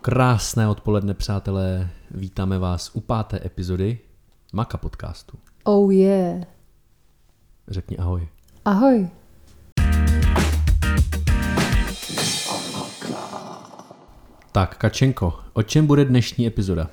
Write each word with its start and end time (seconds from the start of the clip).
Krásné 0.00 0.68
odpoledne, 0.68 1.14
přátelé. 1.14 1.90
Vítáme 2.10 2.58
vás 2.58 2.90
u 2.94 3.00
páté 3.00 3.40
epizody 3.44 3.98
Maka 4.52 4.78
podcastu. 4.78 5.38
Oh 5.64 5.94
yeah. 5.94 6.44
Řekni 7.68 7.96
ahoj. 7.96 8.28
Ahoj. 8.64 9.08
Tak, 14.52 14.76
Kačenko, 14.76 15.40
o 15.52 15.62
čem 15.62 15.86
bude 15.86 16.04
dnešní 16.04 16.46
epizoda? 16.46 16.90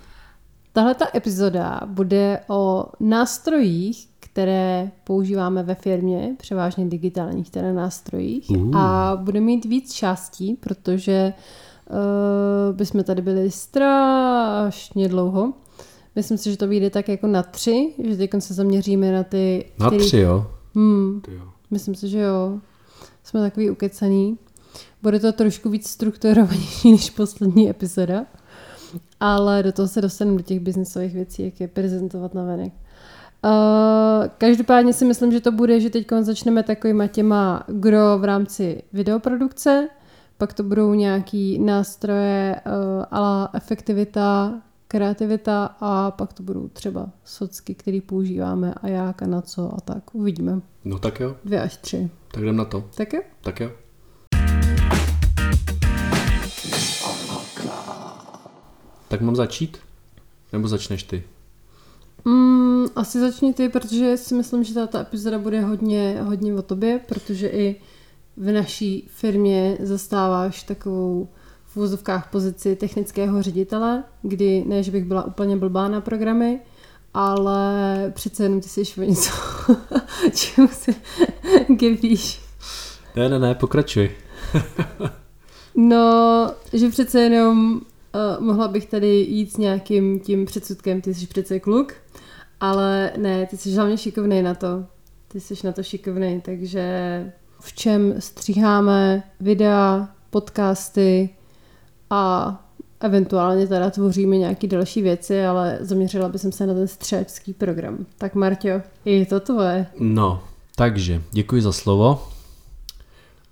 Tahle 0.78 0.96
ta 0.96 1.06
epizoda 1.16 1.82
bude 1.86 2.40
o 2.48 2.86
nástrojích, 3.00 4.10
které 4.20 4.92
používáme 5.04 5.64
ve 5.64 5.76
firmě, 5.76 6.36
převážně 6.38 6.86
digitálních 6.86 7.50
teda 7.50 7.74
nástrojích. 7.74 8.50
Uh. 8.50 8.78
A 8.78 9.16
bude 9.16 9.40
mít 9.42 9.66
víc 9.66 9.94
částí, 9.94 10.54
protože 10.60 11.34
uh, 11.90 12.76
bychom 12.76 13.04
tady 13.04 13.22
byli 13.22 13.52
strašně 13.52 15.08
dlouho. 15.08 15.54
Myslím 16.16 16.38
si, 16.38 16.52
že 16.52 16.58
to 16.58 16.68
vyjde 16.68 16.90
tak 16.90 17.10
jako 17.10 17.28
na 17.28 17.44
tři, 17.44 17.94
že 18.04 18.18
teď 18.18 18.30
se 18.40 18.54
zaměříme 18.54 19.12
na 19.12 19.24
ty... 19.24 19.66
Na 19.80 19.88
který- 19.88 20.06
tři, 20.06 20.18
jo? 20.18 20.48
Hmm, 20.76 21.22
Ty 21.26 21.34
jo. 21.34 21.44
myslím 21.72 21.96
si, 21.96 22.10
že 22.10 22.20
jo. 22.20 22.60
Jsme 23.24 23.42
takový 23.42 23.70
ukecaný. 23.70 24.38
Bude 25.02 25.20
to 25.20 25.32
trošku 25.32 25.70
víc 25.70 25.90
strukturovanější 25.90 26.92
než 26.92 27.10
poslední 27.10 27.70
epizoda, 27.70 28.26
ale 29.20 29.64
do 29.64 29.72
toho 29.72 29.88
se 29.88 30.02
dostaneme 30.02 30.38
do 30.38 30.44
těch 30.44 30.60
biznisových 30.60 31.14
věcí, 31.14 31.44
jak 31.46 31.62
je 31.62 31.68
prezentovat 31.68 32.34
na 32.34 32.44
venek. 32.44 32.74
Uh, 33.46 33.52
každopádně 34.38 34.94
si 34.94 35.06
myslím, 35.06 35.32
že 35.32 35.42
to 35.42 35.52
bude, 35.52 35.80
že 35.80 35.90
teď 35.90 36.08
začneme 36.22 36.64
takovýma 36.64 37.08
těma 37.08 37.64
gro 37.68 38.18
v 38.20 38.24
rámci 38.24 38.84
videoprodukce, 38.94 39.88
pak 40.38 40.54
to 40.54 40.64
budou 40.64 40.94
nějaký 40.94 41.60
nástroje 41.60 42.56
uh, 42.66 43.06
ala 43.12 43.50
efektivita, 43.54 44.62
kreativita 44.88 45.76
a 45.80 46.12
pak 46.12 46.34
to 46.34 46.44
budou 46.44 46.68
třeba 46.68 47.10
socky, 47.24 47.76
které 47.76 48.00
používáme 48.06 48.74
a 48.74 48.88
jak 48.88 49.22
a 49.22 49.28
na 49.28 49.42
co 49.42 49.74
a 49.74 49.78
tak. 49.86 50.16
Uvidíme. 50.16 50.62
No 50.86 51.00
tak 51.00 51.20
jo, 51.20 51.36
Dvě 51.46 51.62
až 51.62 51.78
tři. 51.78 52.10
tak 52.32 52.44
jdem 52.44 52.56
na 52.56 52.66
to. 52.66 52.84
Tak 52.96 53.14
jo? 53.14 53.22
Tak 53.42 53.60
jo. 53.60 53.72
Tak 59.08 59.22
mám 59.22 59.36
začít? 59.36 59.78
Nebo 60.54 60.68
začneš 60.68 61.04
ty? 61.04 61.24
Mm, 62.26 62.86
asi 62.96 63.20
začni 63.20 63.54
ty, 63.54 63.70
protože 63.70 64.18
si 64.18 64.36
myslím, 64.36 64.64
že 64.64 64.74
tato 64.74 64.98
epizoda 64.98 65.40
bude 65.40 65.62
hodně, 65.62 66.22
hodně 66.22 66.54
o 66.54 66.62
tobě, 66.62 67.00
protože 67.08 67.48
i 67.48 67.76
v 68.38 68.52
naší 68.52 69.08
firmě 69.16 69.78
zastáváš 69.80 70.64
takovou 70.64 71.28
v 71.66 71.78
úzovkách 71.78 72.32
pozici 72.32 72.76
technického 72.76 73.42
ředitele, 73.42 74.04
kdy 74.22 74.64
ne, 74.68 74.84
že 74.84 74.92
bych 74.92 75.06
byla 75.06 75.24
úplně 75.24 75.58
blbá 75.58 75.88
na 75.88 76.02
programy, 76.02 76.60
ale 77.14 78.12
přece 78.16 78.44
jenom 78.44 78.62
ty 78.62 78.70
jsi 78.70 79.02
o 79.02 79.04
něco, 79.04 79.32
čemu 80.36 80.68
se 80.68 80.92
gebíš. 81.68 82.42
Ne, 83.16 83.30
ne, 83.30 83.40
ne, 83.40 83.56
pokračuj. 83.56 84.12
No, 85.80 86.52
že 86.74 86.90
přece 86.90 87.22
jenom 87.22 87.82
uh, 88.16 88.46
mohla 88.46 88.68
bych 88.68 88.86
tady 88.86 89.08
jít 89.08 89.52
s 89.52 89.58
nějakým 89.58 90.20
tím 90.20 90.46
předsudkem, 90.46 91.02
ty 91.02 91.14
jsi 91.14 91.28
přece 91.28 91.60
kluk, 91.60 91.94
ale 92.60 93.12
ne, 93.18 93.46
ty 93.46 93.58
jsi 93.58 93.72
hlavně 93.72 93.98
šikovnej 93.98 94.44
na 94.44 94.56
to. 94.56 94.86
Ty 95.28 95.40
jsi 95.40 95.54
na 95.64 95.72
to 95.72 95.84
šikovnej, 95.84 96.42
takže 96.42 97.26
v 97.60 97.74
čem 97.74 98.14
stříháme 98.20 99.24
videa, 99.40 100.10
podcasty 100.30 101.30
a 102.10 102.54
eventuálně 103.00 103.68
teda 103.68 103.90
tvoříme 103.90 104.38
nějaké 104.38 104.68
další 104.68 105.02
věci, 105.02 105.46
ale 105.46 105.78
zaměřila 105.82 106.30
bych 106.30 106.42
se 106.50 106.68
na 106.68 106.74
ten 106.74 106.88
střelecký 106.88 107.54
program. 107.54 108.06
Tak 108.18 108.36
Marťo, 108.36 108.82
je 109.06 109.26
to 109.26 109.40
tvoje. 109.40 109.88
No, 110.00 110.44
takže 110.76 111.22
děkuji 111.32 111.62
za 111.62 111.72
slovo. 111.72 112.28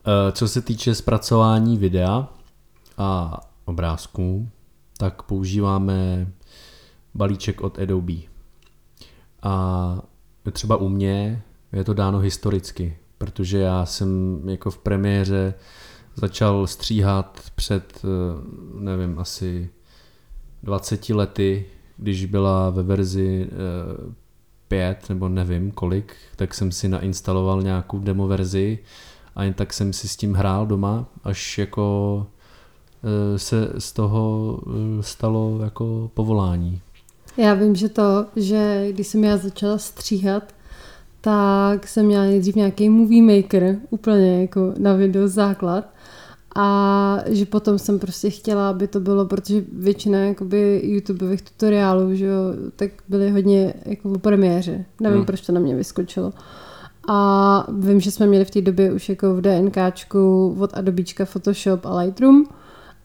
Eh, 0.07 0.31
Co 0.31 0.47
se 0.47 0.61
týče 0.61 0.95
zpracování 0.95 1.77
videa 1.77 2.27
a 2.97 3.39
obrázků, 3.65 4.49
tak 4.97 5.23
používáme 5.23 6.27
balíček 7.13 7.61
od 7.61 7.79
Adobe. 7.79 8.13
A 9.41 10.01
třeba 10.51 10.77
u 10.77 10.89
mě 10.89 11.43
je 11.73 11.83
to 11.83 11.93
dáno 11.93 12.19
historicky, 12.19 12.97
protože 13.17 13.57
já 13.57 13.85
jsem 13.85 14.41
jako 14.49 14.71
v 14.71 14.77
premiéře 14.77 15.53
začal 16.15 16.67
stříhat 16.67 17.51
před, 17.55 18.01
eh, 18.03 18.07
nevím, 18.79 19.19
asi 19.19 19.69
20 20.63 21.13
lety, 21.13 21.65
když 21.97 22.25
byla 22.25 22.69
ve 22.69 22.83
verzi 22.83 23.49
eh, 23.51 24.13
5 24.67 25.09
nebo 25.09 25.29
nevím 25.29 25.71
kolik, 25.71 26.15
tak 26.35 26.53
jsem 26.53 26.71
si 26.71 26.89
nainstaloval 26.89 27.61
nějakou 27.61 27.99
demo 27.99 28.27
verzi 28.27 28.79
a 29.35 29.43
jen 29.43 29.53
tak 29.53 29.73
jsem 29.73 29.93
si 29.93 30.07
s 30.07 30.15
tím 30.15 30.33
hrál 30.33 30.65
doma, 30.65 31.05
až 31.23 31.57
jako 31.57 32.27
eh, 32.29 32.34
se 33.37 33.69
z 33.77 33.93
toho 33.93 34.59
eh, 34.67 35.03
stalo 35.03 35.59
jako 35.63 36.11
povolání. 36.13 36.81
Já 37.37 37.53
vím, 37.53 37.75
že 37.75 37.89
to, 37.89 38.25
že 38.35 38.87
když 38.91 39.07
jsem 39.07 39.23
já 39.23 39.37
začala 39.37 39.77
stříhat, 39.77 40.43
tak 41.21 41.87
jsem 41.87 42.05
měla 42.05 42.23
nejdřív 42.23 42.55
nějaký 42.55 42.89
movie 42.89 43.41
maker, 43.41 43.75
úplně 43.89 44.41
jako 44.41 44.73
na 44.77 44.93
Windows 44.93 45.31
základ. 45.31 45.85
A 46.57 47.17
že 47.25 47.45
potom 47.45 47.79
jsem 47.79 47.99
prostě 47.99 48.29
chtěla, 48.29 48.69
aby 48.69 48.87
to 48.87 48.99
bylo, 48.99 49.25
protože 49.25 49.63
většina 49.73 50.19
jakoby 50.19 50.81
YouTubeových 50.83 51.41
tutoriálů, 51.41 52.15
že 52.15 52.25
jo, 52.25 52.39
tak 52.75 52.91
byly 53.07 53.31
hodně 53.31 53.73
jako 53.85 54.11
o 54.11 54.19
premiéře. 54.19 54.71
Nevím, 54.71 54.85
Hmm. 54.99 55.13
hmm. 55.13 55.25
proč 55.25 55.41
to 55.41 55.51
na 55.51 55.59
mě 55.59 55.75
vyskočilo. 55.75 56.33
A 57.07 57.67
vím, 57.79 57.99
že 57.99 58.11
jsme 58.11 58.27
měli 58.27 58.45
v 58.45 58.51
té 58.51 58.61
době 58.61 58.93
už 58.93 59.09
jako 59.09 59.35
v 59.35 59.41
DNKčku 59.41 60.55
od 60.59 60.77
Adobečka 60.77 61.25
Photoshop 61.25 61.85
a 61.85 61.97
Lightroom 61.97 62.45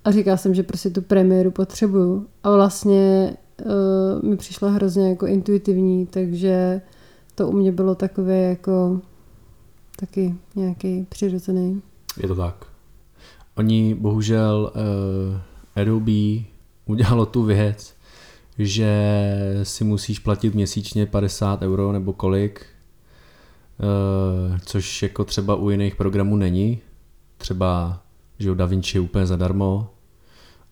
a 0.04 0.10
říkala 0.10 0.36
jsem, 0.36 0.54
že 0.54 0.62
prostě 0.62 0.90
tu 0.90 1.02
premiéru 1.02 1.50
potřebuju. 1.50 2.26
A 2.42 2.54
vlastně 2.54 3.36
uh, 3.64 4.30
mi 4.30 4.36
přišla 4.36 4.70
hrozně 4.70 5.08
jako 5.08 5.26
intuitivní, 5.26 6.06
takže 6.06 6.80
to 7.34 7.48
u 7.48 7.52
mě 7.52 7.72
bylo 7.72 7.94
takové 7.94 8.38
jako 8.38 9.00
taky 9.96 10.34
nějaký 10.56 11.06
přirozený. 11.08 11.82
Je 12.22 12.28
to 12.28 12.34
tak. 12.34 12.66
Oni 13.56 13.94
bohužel 13.94 14.72
uh, 14.74 15.82
Adobe 15.82 16.44
udělalo 16.86 17.26
tu 17.26 17.42
věc, 17.42 17.94
že 18.58 18.92
si 19.62 19.84
musíš 19.84 20.18
platit 20.18 20.54
měsíčně 20.54 21.06
50 21.06 21.62
euro 21.62 21.92
nebo 21.92 22.12
kolik, 22.12 22.66
uh, 24.50 24.58
což 24.58 25.02
jako 25.02 25.24
třeba 25.24 25.54
u 25.54 25.70
jiných 25.70 25.96
programů 25.96 26.36
není. 26.36 26.78
Třeba, 27.36 28.02
že 28.40 28.48
jo, 28.48 28.54
DaVinci 28.54 28.96
je 28.96 29.00
úplně 29.00 29.26
zadarmo 29.26 29.90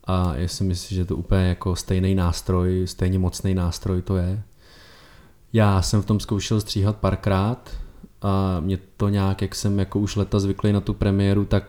a 0.04 0.36
já 0.36 0.48
si 0.48 0.64
myslím, 0.64 0.96
že 0.96 1.04
to 1.04 1.16
úplně 1.16 1.42
jako 1.42 1.76
stejný 1.76 2.14
nástroj, 2.14 2.82
stejně 2.86 3.18
mocný 3.18 3.54
nástroj 3.54 4.02
to 4.02 4.16
je. 4.16 4.42
Já 5.52 5.82
jsem 5.82 6.02
v 6.02 6.06
tom 6.06 6.20
zkoušel 6.20 6.60
stříhat 6.60 6.96
párkrát 6.96 7.70
a 8.22 8.60
mě 8.60 8.78
to 8.96 9.08
nějak, 9.08 9.42
jak 9.42 9.54
jsem 9.54 9.78
jako 9.78 9.98
už 9.98 10.16
leta 10.16 10.40
zvyklý 10.40 10.72
na 10.72 10.80
tu 10.80 10.94
premiéru, 10.94 11.44
tak 11.44 11.64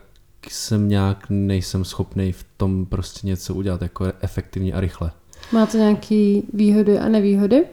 jsem 0.50 0.90
nějak 0.90 1.26
nejsem 1.30 1.86
schopný 1.86 2.32
v 2.32 2.46
tom 2.58 2.86
prostě 2.86 3.28
něco 3.28 3.56
udělat 3.56 3.82
jako 3.82 4.06
efektivně 4.22 4.74
a 4.74 4.80
rychle. 4.80 5.12
Má 5.52 5.66
to 5.66 5.78
nějaké 5.78 6.42
výhody 6.54 7.00
a 7.00 7.10
nevýhody? 7.10 7.66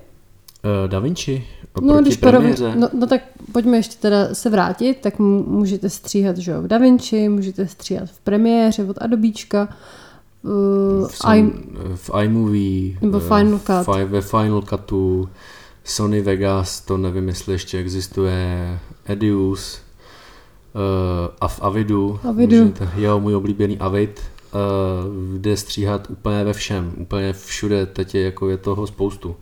Uh, 0.64 0.88
da 0.90 0.98
Vinci 0.98 1.44
No, 1.80 2.00
když 2.00 2.16
premiéře. 2.16 2.72
no, 2.76 2.88
no 3.00 3.06
tak 3.06 3.20
pojďme 3.52 3.76
ještě 3.76 3.96
teda 4.00 4.34
se 4.34 4.50
vrátit, 4.50 4.98
tak 5.00 5.18
můžete 5.18 5.90
stříhat 5.90 6.36
že 6.38 6.50
jo, 6.50 6.62
v 6.62 6.66
DaVinci, 6.66 7.28
můžete 7.28 7.66
stříhat 7.66 8.10
v 8.10 8.20
premiéře 8.20 8.84
od 8.84 8.96
Adobíčka, 9.00 9.68
uh, 10.42 10.50
v, 11.08 11.12
i, 11.12 11.16
Son, 11.16 11.52
v 11.94 12.10
iMovie, 12.22 12.96
Nebo 13.00 13.18
eh, 13.18 13.20
Final 13.20 13.58
Cut. 13.58 13.86
fi- 13.86 14.04
ve 14.06 14.20
Final 14.20 14.62
Cutu, 14.62 15.28
Sony 15.84 16.20
Vegas, 16.22 16.80
to 16.80 16.96
nevím, 16.96 17.28
jestli 17.28 17.52
ještě 17.54 17.78
existuje, 17.78 18.78
Edius, 19.06 19.78
uh, 20.74 20.80
a 21.40 21.48
v 21.48 21.62
Avidu, 21.62 22.20
Avidu. 22.28 22.56
můžete, 22.56 22.88
jo, 22.96 23.20
můj 23.20 23.34
oblíbený 23.34 23.78
Avid, 23.78 24.20
uh, 24.20 25.38
jde 25.40 25.56
stříhat 25.56 26.10
úplně 26.10 26.44
ve 26.44 26.52
všem, 26.52 26.92
úplně 26.96 27.32
všude, 27.32 27.86
teď 27.86 28.14
je, 28.14 28.22
jako 28.24 28.48
je 28.48 28.56
toho 28.56 28.86
spoustu. 28.86 29.36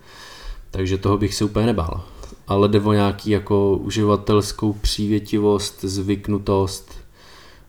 Takže 0.75 0.99
toho 0.99 1.19
bych 1.19 1.35
se 1.35 1.45
úplně 1.45 1.67
nebál. 1.67 2.05
Ale 2.49 2.69
jde 2.69 2.81
o 2.81 2.93
nějaký 2.93 3.31
jako 3.31 3.77
uživatelskou 3.77 4.73
přívětivost, 4.73 5.81
zvyknutost 5.85 6.93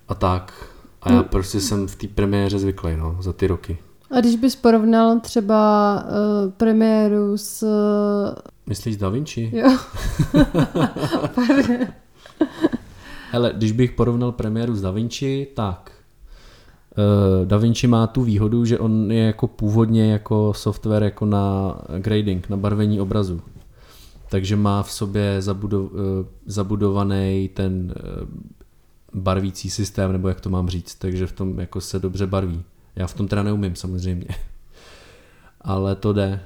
a 0.07 0.16
tak. 0.16 0.54
A 1.02 1.12
já 1.12 1.19
Hmm. 1.19 1.30
prostě 1.30 1.62
jsem 1.62 1.88
v 1.88 1.96
té 1.96 2.07
premiéře 2.07 2.60
zvyklý, 2.60 2.98
no, 2.98 3.18
za 3.19 3.34
ty 3.34 3.48
roky. 3.48 3.78
A 4.12 4.19
když 4.19 4.36
bys 4.36 4.56
porovnal 4.56 5.19
třeba 5.19 5.94
uh, 6.04 6.52
premiéru 6.52 7.38
s... 7.38 7.68
Myslíš 8.66 8.98
Da 8.98 9.10
Vinci? 9.10 9.51
Jo. 9.56 9.78
Hele, 13.31 13.54
když 13.58 13.72
bych 13.72 13.92
porovnal 13.92 14.31
premiéru 14.31 14.75
s 14.75 14.81
Da 14.81 14.92
Vinci, 14.92 15.48
tak 15.56 15.92
uh, 15.92 16.05
Da 17.45 17.57
Vinci 17.57 17.88
má 17.88 18.07
tu 18.07 18.24
výhodu, 18.24 18.65
že 18.65 18.80
on 18.80 19.12
je 19.12 19.24
jako 19.24 19.47
původně 19.47 20.12
jako 20.12 20.53
software 20.53 21.03
jako 21.03 21.25
na 21.25 21.77
grading, 22.00 22.50
na 22.50 22.57
barvení 22.57 23.01
obrazu. 23.01 23.42
Takže 24.30 24.56
má 24.56 24.83
v 24.83 24.92
sobě 24.92 25.42
uh, 25.63 25.89
zabudovaný 26.45 27.50
ten 27.53 27.94
uh, 27.95 28.27
barvící 29.13 29.69
systém, 29.69 30.12
nebo 30.12 30.30
jak 30.30 30.42
to 30.42 30.50
mám 30.50 30.69
říct, 30.69 30.95
takže 30.95 31.27
v 31.27 31.31
tom 31.31 31.59
jako 31.59 31.81
se 31.81 32.00
dobře 32.00 32.27
barví. 32.27 32.63
Já 32.95 33.07
v 33.07 33.13
tom 33.13 33.27
teda 33.27 33.44
neumím 33.44 33.75
samozřejmě. 33.75 34.27
Ale 35.62 35.95
to 35.95 36.13
jde. 36.13 36.39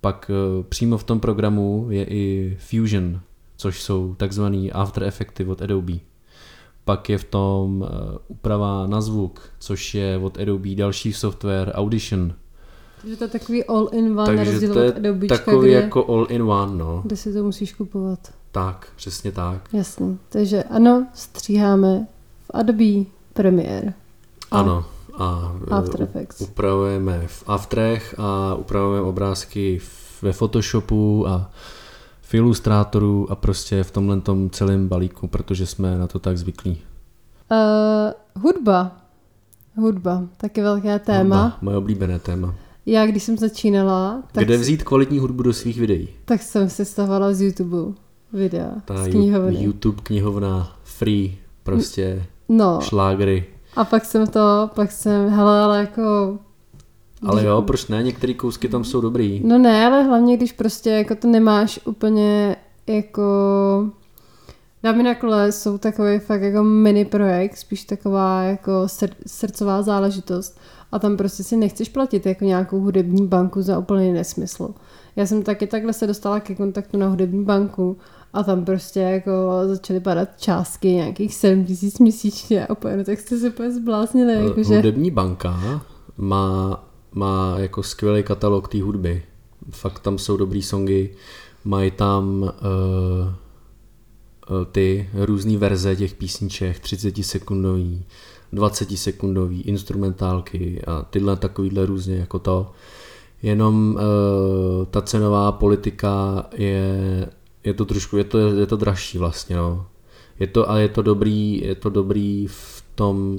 Pak 0.00 0.30
přímo 0.68 0.98
v 0.98 1.04
tom 1.04 1.20
programu 1.20 1.86
je 1.90 2.04
i 2.04 2.56
Fusion, 2.60 3.20
což 3.56 3.82
jsou 3.82 4.14
takzvaný 4.14 4.72
After 4.72 5.04
Effecty 5.04 5.44
od 5.44 5.62
Adobe. 5.62 6.09
Pak 6.84 7.08
je 7.08 7.18
v 7.18 7.24
tom 7.24 7.80
uh, 7.80 7.88
úprava 8.28 8.86
na 8.86 9.00
zvuk, 9.00 9.40
což 9.58 9.94
je 9.94 10.18
od 10.18 10.38
Adobe 10.38 10.74
další 10.74 11.12
software 11.12 11.72
Audition. 11.74 12.32
Takže 13.00 13.16
to 13.16 13.24
je 13.24 13.28
takový 13.28 13.64
all-in-one 13.64 14.26
Takže 14.26 14.52
rozdíl 14.52 14.74
to 14.74 14.80
je 14.80 14.92
od 14.92 14.96
Adobe, 14.96 15.26
takový 15.26 15.68
kde, 15.68 15.80
jako 15.80 16.06
all-in-one, 16.14 16.76
no. 16.76 17.00
kde 17.04 17.16
si 17.16 17.32
to 17.32 17.44
musíš 17.44 17.72
kupovat. 17.72 18.18
Tak, 18.52 18.88
přesně 18.96 19.32
tak. 19.32 19.68
Jasně. 19.72 20.16
Takže 20.28 20.62
ano, 20.62 21.06
stříháme 21.14 22.06
v 22.46 22.50
Adobe 22.54 23.04
Premiere. 23.32 23.92
A 24.50 24.58
Ano. 24.58 24.84
A 25.14 25.52
uh, 25.70 25.74
After 25.74 26.02
Effects. 26.02 26.40
upravujeme 26.40 27.22
v 27.26 27.44
Afterech 27.46 28.14
a 28.18 28.54
upravujeme 28.54 29.06
obrázky 29.06 29.80
ve 30.22 30.32
Photoshopu 30.32 31.28
a 31.28 31.50
v 32.30 32.34
Illustratoru 32.34 33.26
a 33.30 33.34
prostě 33.34 33.84
v 33.84 33.90
tomhle 33.90 34.20
tom 34.20 34.50
celém 34.50 34.88
balíku, 34.88 35.26
protože 35.26 35.66
jsme 35.66 35.98
na 35.98 36.06
to 36.06 36.18
tak 36.18 36.38
zvyklí. 36.38 36.78
Uh, 37.50 38.42
hudba. 38.42 38.96
Hudba, 39.76 40.22
taky 40.36 40.62
velké 40.62 40.98
téma. 40.98 41.42
Hudba, 41.42 41.58
moje 41.62 41.76
oblíbené 41.76 42.18
téma. 42.18 42.54
Já, 42.86 43.06
když 43.06 43.22
jsem 43.22 43.38
začínala, 43.38 44.22
tak, 44.32 44.44
Kde 44.44 44.56
vzít 44.56 44.82
kvalitní 44.82 45.18
hudbu 45.18 45.42
do 45.42 45.52
svých 45.52 45.80
videí? 45.80 46.08
tak 46.24 46.42
jsem 46.42 46.70
si 46.70 46.84
stavala 46.84 47.32
z 47.32 47.40
YouTube 47.40 47.76
videa, 48.32 48.70
Ta 48.84 49.04
z 49.04 49.08
knihovny. 49.08 49.62
YouTube 49.64 50.00
knihovna, 50.02 50.76
free, 50.84 51.38
prostě 51.62 52.26
No, 52.48 52.78
šlágry. 52.82 53.44
a 53.76 53.84
pak 53.84 54.04
jsem 54.04 54.26
to, 54.26 54.70
pak 54.74 54.92
jsem, 54.92 55.28
hele, 55.30 55.60
ale 55.60 55.78
jako... 55.80 56.38
Ale 57.26 57.44
jo, 57.44 57.62
proč 57.62 57.86
ne? 57.86 58.02
Některé 58.02 58.34
kousky 58.34 58.68
tam 58.68 58.84
jsou 58.84 59.00
dobrý. 59.00 59.42
No 59.44 59.58
ne, 59.58 59.86
ale 59.86 60.02
hlavně, 60.02 60.36
když 60.36 60.52
prostě 60.52 60.90
jako 60.90 61.14
to 61.14 61.28
nemáš 61.28 61.80
úplně 61.84 62.56
jako... 62.86 63.22
Dámy 64.82 65.02
na 65.02 65.14
kole 65.14 65.52
jsou 65.52 65.78
takový 65.78 66.18
fakt 66.18 66.42
jako 66.42 66.62
mini 66.62 67.04
projekt, 67.04 67.56
spíš 67.56 67.84
taková 67.84 68.42
jako 68.42 68.70
sr- 68.70 69.14
srdcová 69.26 69.82
záležitost 69.82 70.58
a 70.92 70.98
tam 70.98 71.16
prostě 71.16 71.44
si 71.44 71.56
nechceš 71.56 71.88
platit 71.88 72.26
jako 72.26 72.44
nějakou 72.44 72.80
hudební 72.80 73.26
banku 73.26 73.62
za 73.62 73.78
úplně 73.78 74.12
nesmysl. 74.12 74.74
Já 75.16 75.26
jsem 75.26 75.42
taky 75.42 75.66
takhle 75.66 75.92
se 75.92 76.06
dostala 76.06 76.40
ke 76.40 76.54
kontaktu 76.54 76.98
na 76.98 77.08
hudební 77.08 77.44
banku 77.44 77.96
a 78.32 78.42
tam 78.42 78.64
prostě 78.64 79.00
jako 79.00 79.30
začaly 79.66 80.00
padat 80.00 80.28
částky 80.36 80.88
nějakých 80.88 81.34
7 81.34 81.64
tisíc 81.64 81.98
měsíčně 81.98 82.66
a 82.66 82.72
úplně, 82.72 82.96
no 82.96 83.04
tak 83.04 83.20
jste 83.20 83.38
se 83.38 83.48
úplně 83.48 83.70
zbláznili, 83.72 84.44
jakože... 84.44 84.76
Hudební 84.76 85.10
banka 85.10 85.82
má, 86.16 86.84
má 87.12 87.54
jako 87.58 87.82
skvělý 87.82 88.22
katalog 88.22 88.68
té 88.68 88.82
hudby. 88.82 89.22
Fakt 89.70 89.98
tam 89.98 90.18
jsou 90.18 90.36
dobrý 90.36 90.62
songy, 90.62 91.10
mají 91.64 91.90
tam 91.90 92.42
uh, 92.42 92.50
ty 94.72 95.10
různé 95.14 95.58
verze 95.58 95.96
těch 95.96 96.14
písniček, 96.14 96.78
30 96.78 97.24
sekundový, 97.24 98.04
20 98.52 98.98
sekundový, 98.98 99.62
instrumentálky 99.62 100.82
a 100.86 101.02
tyhle 101.02 101.36
takovýhle 101.36 101.86
různě 101.86 102.16
jako 102.16 102.38
to. 102.38 102.72
Jenom 103.42 103.94
uh, 103.94 104.84
ta 104.84 105.02
cenová 105.02 105.52
politika 105.52 106.46
je, 106.52 107.28
je 107.64 107.74
to 107.74 107.84
trošku, 107.84 108.16
je 108.16 108.24
to, 108.24 108.38
je 108.38 108.66
to 108.66 108.76
dražší 108.76 109.18
vlastně, 109.18 109.56
no. 109.56 109.86
Je 110.40 110.46
to, 110.46 110.70
ale 110.70 110.82
je 110.82 110.88
to 110.88 111.02
dobrý, 111.02 111.60
je 111.64 111.74
to 111.74 111.90
dobrý 111.90 112.46
v 112.46 112.84
tom, 112.94 113.38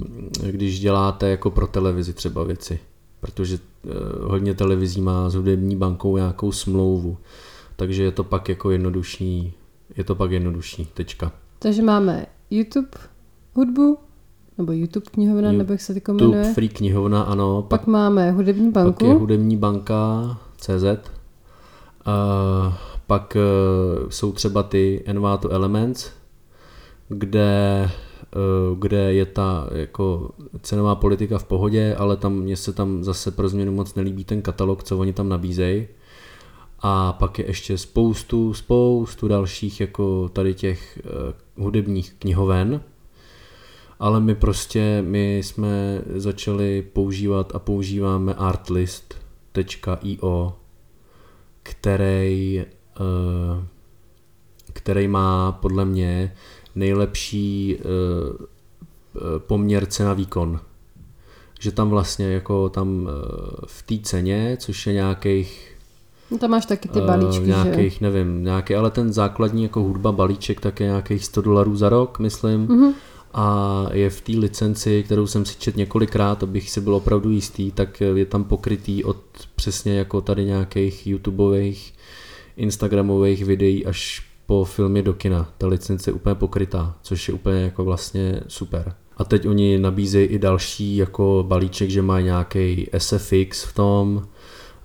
když 0.50 0.80
děláte 0.80 1.28
jako 1.28 1.50
pro 1.50 1.66
televizi 1.66 2.12
třeba 2.12 2.44
věci. 2.44 2.78
Protože 3.22 3.58
uh, 3.84 3.92
hodně 4.30 4.54
televizí 4.54 5.00
má 5.00 5.28
s 5.30 5.34
hudební 5.34 5.76
bankou 5.76 6.16
nějakou 6.16 6.52
smlouvu. 6.52 7.16
Takže 7.76 8.02
je 8.02 8.10
to 8.12 8.24
pak 8.24 8.48
jako 8.48 8.70
jednodušší, 8.70 9.52
je 9.96 10.04
to 10.04 10.14
pak 10.14 10.30
jednodušší, 10.30 10.86
tečka. 10.94 11.32
Takže 11.58 11.82
máme 11.82 12.26
YouTube 12.50 12.88
hudbu, 13.54 13.98
nebo 14.58 14.72
YouTube 14.72 15.06
knihovna, 15.10 15.52
You- 15.52 15.58
nebo 15.58 15.72
jak 15.72 15.80
se 15.80 16.00
to 16.00 16.12
jmenuje. 16.14 16.52
free 16.54 16.68
knihovna, 16.68 17.22
ano, 17.22 17.62
pak 17.62 17.80
Pak 17.80 17.86
máme 17.88 18.30
hudební 18.30 18.72
Pak 18.72 18.80
je 18.80 18.84
banku. 18.84 19.18
hudební 19.18 19.56
banka 19.56 20.22
CZ. 20.56 20.84
Uh, 22.06 22.74
pak 23.06 23.36
uh, 23.36 24.08
jsou 24.10 24.32
třeba 24.32 24.62
ty 24.62 25.02
Envato 25.06 25.48
Elements, 25.50 26.10
kde, 27.08 27.90
kde 28.78 29.12
je 29.12 29.26
ta 29.26 29.68
jako 29.72 30.30
cenová 30.62 30.94
politika 30.94 31.38
v 31.38 31.44
pohodě, 31.44 31.94
ale 31.94 32.16
tam 32.16 32.32
mně 32.32 32.56
se 32.56 32.72
tam 32.72 33.04
zase 33.04 33.30
pro 33.30 33.48
změnu 33.48 33.72
moc 33.72 33.94
nelíbí 33.94 34.24
ten 34.24 34.42
katalog, 34.42 34.84
co 34.84 34.98
oni 34.98 35.12
tam 35.12 35.28
nabízejí. 35.28 35.88
A 36.78 37.12
pak 37.12 37.38
je 37.38 37.46
ještě 37.46 37.78
spoustu, 37.78 38.54
spoustu 38.54 39.28
dalších 39.28 39.80
jako 39.80 40.28
tady 40.28 40.54
těch 40.54 40.98
uh, 41.04 41.64
hudebních 41.64 42.12
knihoven, 42.12 42.80
ale 44.02 44.20
my 44.20 44.34
prostě, 44.34 45.02
my 45.06 45.38
jsme 45.38 46.02
začali 46.14 46.82
používat 46.82 47.54
a 47.54 47.58
používáme 47.58 48.34
artlist.io, 48.34 49.62
který, 51.62 52.60
eh, 52.60 52.64
který 54.72 55.08
má 55.08 55.52
podle 55.52 55.84
mě 55.84 56.34
nejlepší 56.74 57.76
eh, 57.78 57.84
eh, 59.16 59.20
poměr 59.38 59.86
cena 59.86 60.12
výkon. 60.12 60.60
Že 61.60 61.72
tam 61.72 61.90
vlastně 61.90 62.26
jako 62.26 62.68
tam 62.68 63.08
eh, 63.08 63.12
v 63.66 63.82
té 63.82 63.98
ceně, 64.02 64.56
což 64.60 64.86
je 64.86 64.92
nějakých 64.92 65.72
No, 66.32 66.38
tam 66.38 66.50
máš 66.50 66.66
taky 66.66 66.88
ty 66.88 67.00
balíčky, 67.00 67.44
že? 67.44 67.50
nějakých, 67.50 68.00
nevím, 68.00 68.44
nějaký, 68.44 68.74
ale 68.74 68.90
ten 68.90 69.12
základní 69.12 69.62
jako 69.62 69.80
hudba 69.80 70.12
balíček 70.12 70.60
tak 70.60 70.80
je 70.80 70.86
nějakých 70.86 71.24
100 71.24 71.42
dolarů 71.42 71.76
za 71.76 71.88
rok, 71.88 72.18
myslím. 72.18 72.60
Mhm. 72.60 72.92
A 73.34 73.86
je 73.92 74.10
v 74.10 74.20
té 74.20 74.32
licenci, 74.32 75.02
kterou 75.02 75.26
jsem 75.26 75.44
si 75.44 75.58
čet 75.58 75.76
několikrát, 75.76 76.42
abych 76.42 76.70
si 76.70 76.80
byl 76.80 76.94
opravdu 76.94 77.30
jistý, 77.30 77.72
tak 77.72 78.00
je 78.00 78.26
tam 78.26 78.44
pokrytý 78.44 79.04
od 79.04 79.16
přesně 79.54 79.98
jako 79.98 80.20
tady 80.20 80.44
nějakých 80.44 81.06
YouTubeových, 81.06 81.94
Instagramových 82.56 83.44
videí 83.44 83.86
až 83.86 84.31
po 84.52 84.64
filmy 84.64 85.02
do 85.02 85.12
kina. 85.12 85.48
Ta 85.58 85.66
licence 85.66 86.10
je 86.10 86.14
úplně 86.14 86.34
pokrytá, 86.34 86.94
což 87.02 87.28
je 87.28 87.34
úplně 87.34 87.62
jako 87.62 87.84
vlastně 87.84 88.40
super. 88.48 88.94
A 89.16 89.24
teď 89.24 89.46
oni 89.46 89.78
nabízejí 89.78 90.26
i 90.26 90.38
další 90.38 90.96
jako 90.96 91.44
balíček, 91.48 91.90
že 91.90 92.02
mají 92.02 92.24
nějaký 92.24 92.86
SFX 92.98 93.64
v 93.64 93.74
tom, 93.74 94.26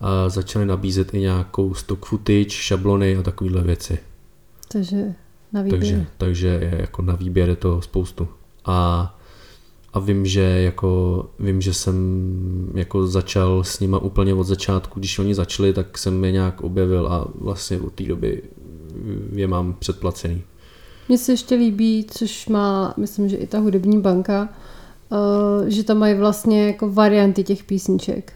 a 0.01 0.29
začali 0.29 0.65
nabízet 0.65 1.13
i 1.13 1.19
nějakou 1.19 1.73
stock 1.73 2.05
footage, 2.05 2.49
šablony 2.49 3.17
a 3.17 3.21
takovéhle 3.21 3.63
věci. 3.63 3.97
Takže 4.67 5.13
na 5.53 5.61
výběr. 5.61 5.81
Takže, 5.81 6.05
takže 6.17 6.47
je 6.47 6.77
jako 6.79 7.01
na 7.01 7.15
výběr 7.15 7.49
je 7.49 7.55
to 7.55 7.81
spoustu. 7.81 8.27
A, 8.65 9.17
a 9.93 9.99
vím, 9.99 10.25
že 10.25 10.41
jako, 10.41 11.25
vím, 11.39 11.61
že 11.61 11.73
jsem 11.73 11.95
jako 12.75 13.07
začal 13.07 13.63
s 13.63 13.79
nima 13.79 13.99
úplně 13.99 14.33
od 14.33 14.43
začátku, 14.43 14.99
když 14.99 15.19
oni 15.19 15.35
začali, 15.35 15.73
tak 15.73 15.97
jsem 15.97 16.25
je 16.25 16.31
nějak 16.31 16.61
objevil 16.61 17.07
a 17.07 17.27
vlastně 17.35 17.79
od 17.79 17.93
té 17.93 18.03
doby 18.03 18.41
je 19.31 19.47
mám 19.47 19.75
předplacený. 19.79 20.41
Mně 21.09 21.17
se 21.17 21.31
ještě 21.31 21.55
líbí, 21.55 22.05
což 22.11 22.47
má, 22.47 22.93
myslím, 22.97 23.29
že 23.29 23.37
i 23.37 23.47
ta 23.47 23.59
hudební 23.59 24.01
banka, 24.01 24.49
uh, 25.09 25.67
že 25.67 25.83
tam 25.83 25.97
mají 25.97 26.15
vlastně 26.15 26.67
jako 26.67 26.89
varianty 26.89 27.43
těch 27.43 27.63
písniček. 27.63 28.33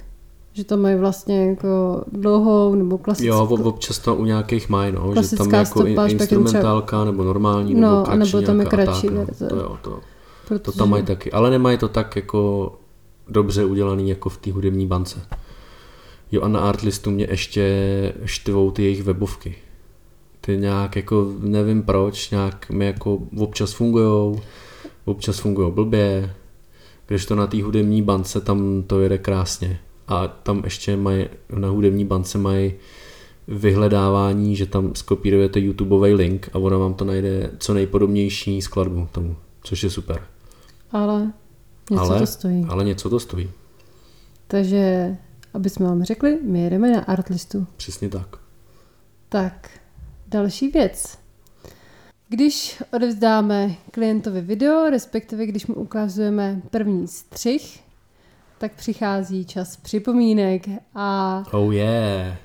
Že 0.53 0.63
tam 0.63 0.79
mají 0.79 0.95
vlastně 0.95 1.49
jako 1.49 2.03
dlouhou 2.11 2.75
nebo 2.75 2.97
klasickou. 2.97 3.27
Jo, 3.27 3.47
ob- 3.49 3.65
občas 3.65 3.99
to 3.99 4.15
u 4.15 4.25
nějakých 4.25 4.69
mají, 4.69 4.91
no, 4.91 5.13
že 5.21 5.35
tam 5.35 5.53
jako 5.53 5.79
stopa, 5.79 6.07
instrumentálka 6.07 7.05
nebo 7.05 7.23
normální, 7.23 7.75
No, 7.75 7.89
nebo 7.89 8.03
kratší 8.03 8.33
anebo 8.33 8.45
tam 8.45 8.59
je 8.59 8.65
kratší 8.65 9.07
tak, 9.07 9.15
no. 9.15 9.49
To 9.49 9.55
jo, 9.55 9.77
to, 9.81 9.99
protože... 10.47 10.59
To 10.59 10.71
tam 10.71 10.89
mají 10.89 11.03
taky, 11.03 11.31
ale 11.31 11.49
nemají 11.49 11.77
to 11.77 11.87
tak 11.87 12.15
jako 12.15 12.71
dobře 13.27 13.65
udělaný 13.65 14.09
jako 14.09 14.29
v 14.29 14.37
té 14.37 14.51
hudební 14.51 14.87
bance. 14.87 15.19
Jo 16.31 16.41
a 16.41 16.47
na 16.47 16.59
Artlistu 16.59 17.11
mě 17.11 17.27
ještě 17.29 18.13
štvou 18.25 18.71
ty 18.71 18.83
jejich 18.83 19.03
webovky. 19.03 19.55
Ty 20.41 20.57
nějak 20.57 20.95
jako, 20.95 21.33
nevím 21.39 21.83
proč, 21.83 22.29
nějak 22.29 22.69
mi 22.69 22.85
jako 22.85 23.19
občas 23.37 23.73
fungujou, 23.73 24.41
občas 25.05 25.39
fungují 25.39 25.71
blbě, 25.71 26.33
když 27.07 27.25
to 27.25 27.35
na 27.35 27.47
té 27.47 27.63
hudební 27.63 28.01
bance 28.01 28.41
tam 28.41 28.83
to 28.87 29.01
jede 29.01 29.17
krásně. 29.17 29.79
a 30.07 30.27
tam 30.27 30.61
ještě 30.63 30.97
mají, 30.97 31.25
na 31.55 31.69
hudební 31.69 32.05
bance 32.05 32.37
mají 32.37 32.73
vyhledávání, 33.47 34.55
že 34.55 34.65
tam 34.65 34.95
skopírujete 34.95 35.59
YouTubeový 35.59 36.13
link 36.13 36.49
a 36.53 36.57
ona 36.57 36.77
vám 36.77 36.93
to 36.93 37.05
najde 37.05 37.51
co 37.57 37.73
nejpodobnější 37.73 38.61
skladbu 38.61 39.07
tomu, 39.11 39.35
což 39.63 39.83
je 39.83 39.89
super. 39.89 40.21
Ale 40.91 41.31
něco 41.91 42.03
ale, 42.03 42.19
to 42.19 42.25
stojí. 42.25 42.65
Ale 42.69 42.83
něco 42.83 43.09
to 43.09 43.19
stojí. 43.19 43.49
Takže, 44.47 45.15
aby 45.53 45.69
jsme 45.69 45.85
vám 45.85 46.03
řekli, 46.03 46.39
my 46.43 46.63
jedeme 46.63 46.91
na 46.91 47.01
Artlistu. 47.01 47.67
Přesně 47.77 48.09
tak. 48.09 48.37
Tak, 49.29 49.69
další 50.31 50.67
věc. 50.67 51.17
Když 52.29 52.83
odevzdáme 52.93 53.75
klientovi 53.91 54.41
video, 54.41 54.89
respektive 54.89 55.45
když 55.45 55.67
mu 55.67 55.75
ukazujeme 55.75 56.61
první 56.69 57.07
střih, 57.07 57.79
tak 58.57 58.71
přichází 58.75 59.45
čas 59.45 59.77
připomínek 59.77 60.63
a 60.95 61.43
Oh 61.51 61.73
yeah. 61.75 62.37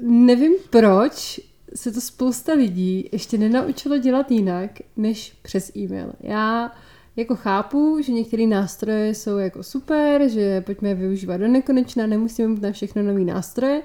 nevím 0.00 0.52
proč 0.70 1.40
se 1.74 1.92
to 1.92 2.00
spousta 2.00 2.52
lidí 2.52 3.08
ještě 3.12 3.38
nenaučilo 3.38 3.98
dělat 3.98 4.30
jinak, 4.30 4.70
než 4.96 5.32
přes 5.42 5.76
e-mail. 5.76 6.12
Já 6.20 6.72
jako 7.16 7.36
chápu, 7.36 7.98
že 8.02 8.12
některé 8.12 8.46
nástroje 8.46 9.14
jsou 9.14 9.36
jako 9.38 9.62
super, 9.62 10.28
že 10.28 10.60
pojďme 10.60 10.88
je 10.88 10.94
využívat 10.94 11.36
do 11.36 11.48
nekonečna, 11.48 12.06
nemusíme 12.06 12.48
mít 12.48 12.62
na 12.62 12.72
všechno 12.72 13.02
nový 13.02 13.24
nástroje, 13.24 13.82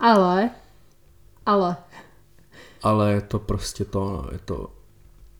ale, 0.00 0.50
ale, 1.46 1.76
Ale 2.82 3.12
je 3.12 3.20
to 3.20 3.38
prostě 3.38 3.84
to, 3.84 4.00
no, 4.04 4.28
je 4.32 4.38
to 4.38 4.72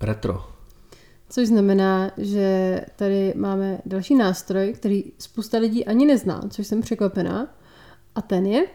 retro. 0.00 0.48
což 1.28 1.48
znamená, 1.48 2.10
že 2.16 2.80
tady 2.96 3.34
máme 3.36 3.78
další 3.86 4.14
nástroj, 4.14 4.72
který 4.72 5.04
spousta 5.18 5.58
lidí 5.58 5.84
ani 5.84 6.06
nezná, 6.06 6.42
což 6.50 6.66
jsem 6.66 6.80
překvapená, 6.80 7.54
a 8.14 8.22
ten 8.22 8.46
je, 8.46 8.66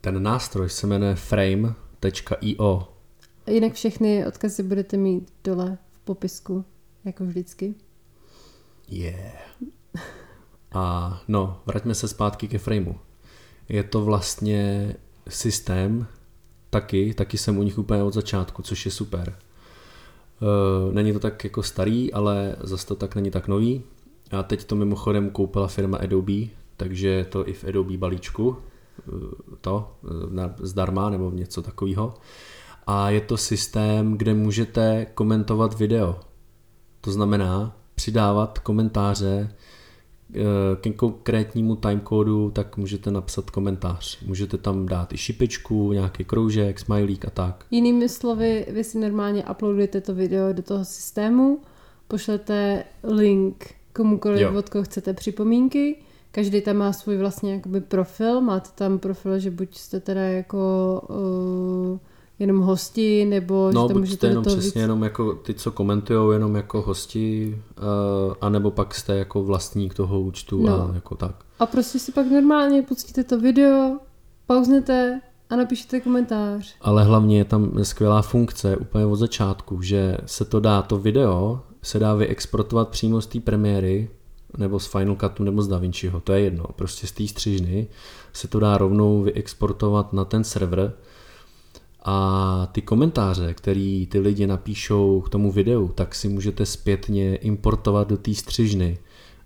Ten 0.00 0.22
nástroj 0.22 0.68
se 0.68 0.86
jmenuje 0.86 1.14
frame.io. 1.14 2.88
jinak 3.46 3.72
všechny 3.72 4.26
odkazy 4.26 4.62
budete 4.62 4.96
mít 4.96 5.32
dole 5.44 5.78
v 5.92 5.98
popisku, 5.98 6.64
jako 7.04 7.24
vždycky. 7.24 7.74
Yeah. 8.88 9.32
A 10.72 11.22
no, 11.28 11.60
vraťme 11.66 11.94
se 11.94 12.08
zpátky 12.08 12.48
ke 12.48 12.58
frameu. 12.58 12.94
Je 13.68 13.82
to 13.82 14.04
vlastně 14.04 14.94
systém, 15.28 16.06
taky, 16.70 17.14
taky 17.14 17.38
jsem 17.38 17.58
u 17.58 17.62
nich 17.62 17.78
úplně 17.78 18.02
od 18.02 18.14
začátku, 18.14 18.62
což 18.62 18.84
je 18.84 18.90
super. 18.92 19.36
Uh, 20.40 20.94
není 20.94 21.12
to 21.12 21.18
tak 21.18 21.44
jako 21.44 21.62
starý, 21.62 22.12
ale 22.12 22.56
zase 22.60 22.86
to 22.86 22.96
tak 22.96 23.14
není 23.14 23.30
tak 23.30 23.48
nový. 23.48 23.82
A 24.30 24.42
teď 24.42 24.64
to 24.64 24.76
mimochodem 24.76 25.30
koupila 25.30 25.68
firma 25.68 25.98
Adobe, 25.98 26.42
takže 26.76 27.26
to 27.28 27.48
i 27.48 27.52
v 27.52 27.64
Adobe 27.64 27.96
balíčku, 27.96 28.56
eh, 28.98 29.02
to 29.60 29.92
eh, 30.38 30.54
zdarma 30.58 31.10
nebo 31.10 31.30
něco 31.30 31.62
takového. 31.62 32.14
A 32.86 33.10
je 33.10 33.20
to 33.20 33.36
systém, 33.36 34.18
kde 34.18 34.34
můžete 34.34 35.06
komentovat 35.14 35.78
video. 35.78 36.20
To 37.00 37.12
znamená 37.12 37.76
přidávat 37.94 38.58
komentáře 38.58 39.48
eh, 39.50 39.56
ke 40.80 40.92
konkrétnímu 40.92 41.76
timecodu, 41.76 42.50
tak 42.50 42.76
můžete 42.76 43.10
napsat 43.10 43.50
komentář. 43.50 44.18
Můžete 44.26 44.58
tam 44.58 44.86
dát 44.86 45.12
i 45.12 45.16
šipičku, 45.16 45.92
nějaký 45.92 46.24
kroužek, 46.24 46.80
smajlík 46.80 47.24
a 47.24 47.30
tak. 47.30 47.64
Jinými 47.70 48.08
slovy, 48.08 48.66
vy 48.70 48.84
si 48.84 48.98
normálně 48.98 49.44
uploadujete 49.50 50.00
to 50.00 50.14
video 50.14 50.52
do 50.52 50.62
toho 50.62 50.84
systému, 50.84 51.60
pošlete 52.08 52.84
link 53.04 53.74
komukoliv, 53.92 54.40
Jo. 54.40 54.58
od 54.58 54.68
koho 54.68 54.84
chcete 54.84 55.14
připomínky, 55.14 55.96
každý 56.32 56.60
tam 56.60 56.76
má 56.76 56.92
svůj 56.92 57.16
vlastně 57.16 57.52
jakoby 57.52 57.80
profil, 57.80 58.40
máte 58.40 58.70
tam 58.74 58.98
profil, 58.98 59.38
že 59.38 59.50
buď 59.50 59.76
jste 59.76 60.00
teda 60.00 60.20
jako 60.22 61.02
uh, 61.08 61.16
jenom 62.40 62.60
hosti, 62.60 63.24
nebo 63.24 63.70
No, 63.74 63.82
že 63.82 63.88
tam 63.92 64.00
můžete 64.00 64.26
jenom 64.26 64.44
přesně 64.44 64.80
jenom 64.80 65.02
jako 65.02 65.32
ty, 65.34 65.54
co 65.54 65.72
komentujou, 65.72 66.30
jenom 66.30 66.56
jako 66.56 66.82
hosti, 66.82 67.58
uh, 67.78 68.34
anebo 68.40 68.70
pak 68.70 68.94
jste 68.94 69.16
jako 69.18 69.42
vlastník 69.42 69.94
toho 69.94 70.20
účtu 70.20 70.66
No. 70.66 70.90
a 70.90 70.94
jako 70.94 71.14
tak. 71.14 71.34
A 71.58 71.66
prostě 71.66 71.98
si 71.98 72.12
pak 72.12 72.26
normálně 72.26 72.82
pustíte 72.82 73.24
to 73.24 73.40
video, 73.40 73.98
pauznete 74.46 75.20
a 75.50 75.56
napíšete 75.56 76.00
komentář. 76.00 76.74
Ale 76.80 77.04
hlavně 77.04 77.38
je 77.38 77.44
tam 77.44 77.84
skvělá 77.84 78.22
funkce 78.22 78.76
úplně 78.76 79.06
od 79.06 79.16
začátku, 79.16 79.82
že 79.82 80.16
se 80.26 80.44
to 80.44 80.60
dá, 80.60 80.82
to 80.82 80.98
video 80.98 81.60
se 81.82 81.98
dá 81.98 82.14
vyexportovat 82.14 82.88
přímo 82.88 83.20
z 83.20 83.26
té 83.26 83.40
premiéry, 83.40 84.08
nebo 84.58 84.78
z 84.80 84.86
Final 84.86 85.16
Cutu, 85.16 85.44
nebo 85.44 85.62
z 85.62 85.68
DaVinciho, 85.68 86.20
to 86.20 86.32
je 86.32 86.40
jedno. 86.40 86.64
Prostě 86.76 87.06
z 87.06 87.12
té 87.12 87.26
střižny 87.28 87.86
se 88.32 88.48
to 88.48 88.60
dá 88.60 88.78
rovnou 88.78 89.22
vyexportovat 89.22 90.12
na 90.12 90.24
ten 90.24 90.44
server 90.44 90.92
a 92.02 92.68
ty 92.72 92.82
komentáře, 92.82 93.54
který 93.54 94.06
ty 94.06 94.18
lidi 94.18 94.46
napíšou 94.46 95.20
k 95.20 95.28
tomu 95.28 95.52
videu, 95.52 95.88
tak 95.88 96.14
si 96.14 96.28
můžete 96.28 96.66
zpětně 96.66 97.36
importovat 97.36 98.08
do 98.08 98.16
té 98.16 98.34
střižny 98.34 98.98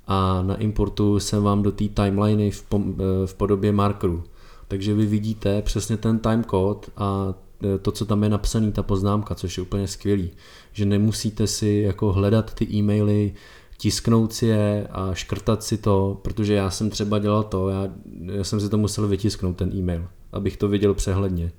a 0.06 0.42
na 0.42 0.56
importu 0.56 1.20
se 1.20 1.40
vám 1.40 1.62
do 1.62 1.72
té 1.72 1.84
timeliny 1.84 2.50
v, 2.50 2.64
eh, 2.72 3.26
v 3.26 3.34
podobě 3.34 3.72
markeru. 3.72 4.24
Takže 4.68 4.94
vy 4.94 5.06
vidíte 5.06 5.62
přesně 5.62 5.96
ten 5.96 6.18
timecode 6.18 6.80
a 6.96 7.34
e, 7.64 7.78
to, 7.78 7.92
co 7.92 8.06
tam 8.06 8.22
je 8.22 8.28
napsaný, 8.28 8.72
ta 8.72 8.82
poznámka, 8.82 9.34
což 9.34 9.56
je 9.56 9.62
úplně 9.62 9.88
skvělý. 9.88 10.30
Že 10.72 10.84
nemusíte 10.84 11.46
si 11.46 11.82
jako 11.86 12.12
hledat 12.12 12.54
ty 12.54 12.64
e-maily, 12.74 13.34
tisknout 13.76 14.32
si 14.32 14.46
je 14.46 14.88
a 14.90 15.14
škrtat 15.14 15.62
si 15.62 15.78
to, 15.78 16.20
protože 16.22 16.54
já 16.54 16.70
jsem 16.70 16.90
třeba 16.90 17.18
dělal 17.18 17.42
to, 17.42 17.68
já, 17.68 17.88
já 18.32 18.44
jsem 18.44 18.60
si 18.60 18.68
to 18.68 18.78
musel 18.78 19.08
vytisknout 19.08 19.56
ten 19.56 19.72
e-mail, 19.74 20.08
abych 20.32 20.56
to 20.56 20.68
viděl 20.68 20.94
přehledně. 20.94 21.52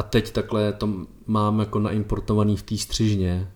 A 0.00 0.02
teď 0.02 0.30
takhle 0.30 0.72
to 0.72 0.88
mám 1.26 1.58
jako 1.60 1.78
naimportovaný 1.78 2.56
v 2.56 2.62
té 2.62 2.76
střižně. 2.76 3.48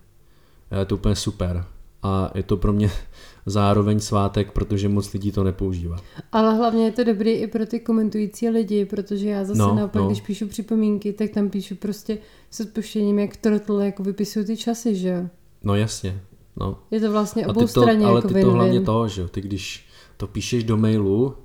Je 0.79 0.85
to 0.85 0.95
úplně 0.95 1.15
super. 1.15 1.65
A 2.03 2.31
je 2.35 2.43
to 2.43 2.57
pro 2.57 2.73
mě 2.73 2.91
zároveň 3.45 3.99
svátek, 3.99 4.51
protože 4.51 4.89
moc 4.89 5.13
lidí 5.13 5.31
to 5.31 5.43
nepoužívá. 5.43 5.97
Ale 6.31 6.55
hlavně 6.55 6.85
je 6.85 6.91
to 6.91 7.03
dobrý 7.03 7.31
i 7.31 7.47
pro 7.47 7.65
ty 7.65 7.79
komentující 7.79 8.49
lidi, 8.49 8.85
protože 8.85 9.29
já 9.29 9.43
zase 9.43 9.59
No, 9.59 9.75
naopak, 9.75 10.01
no. 10.01 10.07
když 10.07 10.21
píšu 10.21 10.47
připomínky, 10.47 11.13
tak 11.13 11.29
tam 11.31 11.49
píšu 11.49 11.75
prostě 11.75 12.17
s 12.51 12.59
odpuštěním, 12.59 13.19
jak 13.19 13.35
trotl, 13.37 13.73
jako 13.73 14.03
vypisuju 14.03 14.45
ty 14.45 14.57
časy, 14.57 14.95
že 14.95 15.09
jo. 15.09 15.29
No 15.63 15.75
jasně. 15.75 16.21
No. 16.55 16.79
Je 16.91 16.99
to 16.99 17.11
vlastně 17.11 17.47
obou 17.47 17.61
to, 17.61 17.67
straně 17.67 18.05
ale 18.05 18.15
jako 18.17 18.27
ty 18.27 18.33
to 18.33 18.39
win-win. 18.39 18.53
hlavně 18.53 18.81
to, 18.81 19.07
že 19.07 19.21
jo, 19.21 19.27
ty 19.27 19.41
když 19.41 19.85
to 20.17 20.27
píšeš 20.27 20.63
do 20.63 20.77
mailu, 20.77 21.35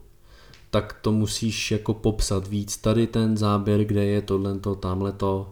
tak 0.70 0.96
to 1.02 1.12
musíš 1.12 1.70
jako 1.70 1.94
popsat 1.94 2.46
víc. 2.46 2.76
Tady 2.76 3.06
ten 3.06 3.36
záběr, 3.36 3.84
kde 3.84 4.04
je 4.04 4.22
tohle 4.22 4.58
to, 4.58 4.74
tamhle 4.74 5.12
to, 5.12 5.50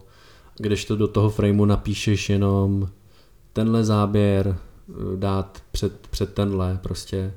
kdežto 0.57 0.97
do 0.97 1.09
toho 1.09 1.31
frameu 1.31 1.65
napíšeš 1.65 2.31
jenom 2.31 2.89
tenhle 3.53 3.85
záběr 3.85 4.57
eh, 4.57 4.93
dát 5.17 5.63
před, 5.73 6.07
před 6.07 6.35
tenhle 6.35 6.79
prostě, 6.83 7.35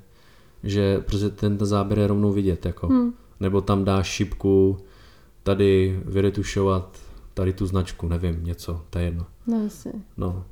že 0.64 1.00
protože 1.00 1.30
ten 1.30 1.58
záběr 1.62 2.00
je 2.00 2.08
rovnou 2.08 2.32
vidět 2.32 2.66
jako. 2.66 2.88
Hmm. 2.88 3.14
Nebo 3.40 3.62
tam 3.62 3.86
dáš 3.86 4.08
šipku, 4.08 4.78
tady 5.44 6.00
vyretušovat 6.06 7.00
tady 7.34 7.54
tu 7.54 7.66
značku, 7.66 8.08
nevím, 8.08 8.44
něco, 8.44 8.82
to 8.90 9.00
je 9.00 9.06
jedno. 9.06 9.26
No 9.48 9.66
asi. 9.66 9.92
No, 10.18 10.46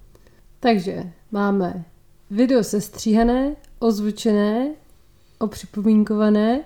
Takže 0.59 1.11
máme 1.31 1.85
video 2.29 2.63
sestříhané, 2.63 3.55
ozvučené, 3.79 4.75
opřipomínkované 5.39 6.63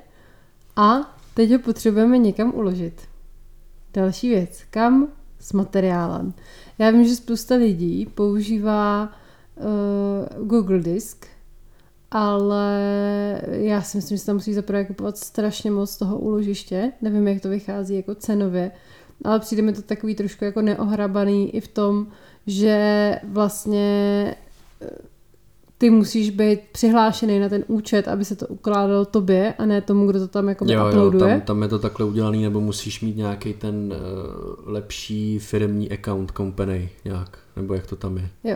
a 0.75 1.15
teď 1.33 1.51
ho 1.51 1.59
potřebujeme 1.59 2.17
někam 2.17 2.55
uložit. 2.55 3.01
Další 3.93 4.29
věc. 4.29 4.61
Kam? 4.69 5.07
S 5.39 5.53
materiálem. 5.53 6.33
Já 6.79 6.91
vím, 6.91 7.07
že 7.07 7.15
spousta 7.15 7.55
lidí 7.55 8.05
používá 8.05 9.09
uh, 9.55 10.47
Google 10.47 10.79
Disk, 10.79 11.25
ale 12.11 13.41
já 13.47 13.81
si 13.81 13.97
myslím, 13.97 14.17
že 14.17 14.19
se 14.19 14.25
tam 14.25 14.35
musí 14.35 14.53
zaprvé 14.53 14.85
kupovat 14.85 15.17
strašně 15.17 15.71
moc 15.71 15.97
toho 15.97 16.19
úložiště. 16.19 16.91
Nevím, 17.01 17.27
jak 17.27 17.41
to 17.41 17.49
vychází 17.49 17.95
jako 17.95 18.15
cenově, 18.15 18.71
ale 19.23 19.39
přijde 19.39 19.61
mi 19.61 19.73
to 19.73 19.81
takový 19.81 20.15
trošku 20.15 20.45
jako 20.45 20.61
neohrabaný 20.61 21.55
i 21.55 21.61
v 21.61 21.67
tom, 21.67 22.07
že 22.47 23.19
vlastně 23.23 24.35
eh, 24.81 24.89
ty 25.83 25.89
musíš 25.89 26.29
být 26.29 26.59
přihlášený 26.71 27.39
na 27.39 27.49
ten 27.49 27.63
účet, 27.67 28.07
aby 28.07 28.25
se 28.25 28.35
to 28.35 28.47
ukládalo 28.47 29.05
tobě 29.05 29.53
a 29.53 29.65
ne 29.65 29.81
tomu, 29.81 30.07
kdo 30.07 30.19
to 30.19 30.27
tam 30.27 30.49
jako 30.49 30.65
Jo, 30.67 30.79
jo, 30.79 30.87
uploaduje. 30.87 31.33
tam, 31.33 31.41
tam 31.41 31.61
je 31.61 31.67
to 31.67 31.79
takhle 31.79 32.05
udělaný, 32.05 32.43
nebo 32.43 32.61
musíš 32.61 33.01
mít 33.01 33.17
nějaký 33.17 33.53
ten 33.53 33.93
uh, 33.93 34.73
lepší 34.73 35.39
firmní 35.39 35.91
account 35.91 36.31
company 36.37 36.89
nějak, 37.05 37.37
nebo 37.55 37.73
jak 37.73 37.87
to 37.87 37.95
tam 37.95 38.17
je. 38.17 38.29
Jo. 38.43 38.55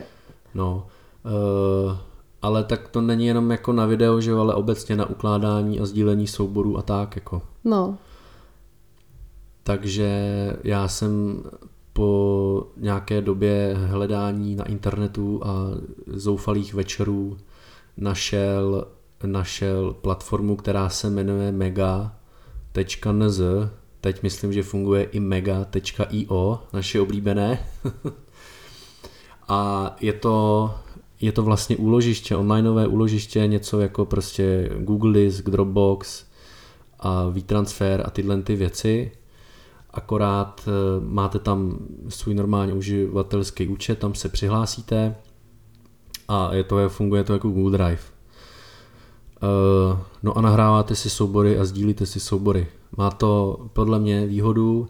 No, 0.56 0.88
uh, 1.26 1.98
ale 2.42 2.64
tak 2.64 2.88
to 2.88 3.02
není 3.02 3.28
jenom 3.28 3.52
jako 3.52 3.74
na 3.74 3.86
video, 3.86 4.22
že 4.22 4.32
jo, 4.32 4.40
ale 4.40 4.54
obecně 4.54 4.96
na 4.96 5.06
ukládání 5.10 5.80
a 5.80 5.86
sdílení 5.86 6.28
souborů 6.28 6.78
a 6.78 6.82
tak 6.82 7.16
jako. 7.16 7.42
No, 7.64 7.98
Takže 9.64 10.10
já 10.64 10.88
jsem 10.88 11.44
po 11.98 12.68
nějaké 12.78 13.22
době 13.22 13.78
hledání 13.78 14.56
na 14.56 14.66
internetu 14.66 15.42
a 15.44 15.68
zoufalých 16.08 16.74
večerů 16.74 17.38
našel, 17.98 18.88
našel 19.26 19.94
platformu, 19.94 20.56
která 20.56 20.90
se 20.90 21.10
jmenuje 21.10 21.52
Mega 21.52 22.16
mega.nz, 22.76 23.42
teď 24.02 24.24
myslím, 24.24 24.54
že 24.54 24.64
funguje 24.64 25.04
i 25.04 25.20
mega.io, 25.20 26.60
naše 26.74 27.02
oblíbené. 27.02 27.60
a 29.48 29.96
je 30.02 30.14
to, 30.14 30.72
je 31.22 31.32
to 31.32 31.44
vlastně 31.44 31.78
úložiště, 31.78 32.36
onlineové 32.36 32.88
úložiště, 32.88 33.48
něco 33.48 33.80
jako 33.80 34.06
prostě 34.06 34.70
Google 34.80 35.14
Disk, 35.14 35.50
Dropbox 35.50 36.26
a 37.00 37.30
WeTransfer 37.30 38.04
a 38.06 38.10
tyhle 38.10 38.42
ty 38.42 38.56
věci. 38.56 39.12
Akorát 39.98 40.62
eh, 40.68 40.72
máte 41.06 41.40
tam 41.40 41.78
svůj 42.10 42.36
normální 42.36 42.74
uživatelský 42.74 43.68
účet, 43.68 44.00
tam 44.00 44.16
se 44.16 44.30
přihlásíte 44.30 45.16
a 46.28 46.54
je 46.54 46.64
to, 46.64 46.90
funguje 46.90 47.24
to 47.24 47.34
jako 47.34 47.50
Google 47.50 47.78
Drive. 47.78 48.02
Eh, 49.44 49.98
no 50.24 50.38
a 50.38 50.42
nahráváte 50.42 50.96
si 50.96 51.10
soubory 51.10 51.60
a 51.60 51.66
sdílíte 51.66 52.06
si 52.06 52.20
soubory. 52.20 52.68
Má 52.98 53.12
to 53.12 53.60
podle 53.74 54.00
mě 54.00 54.28
výhodu, 54.28 54.88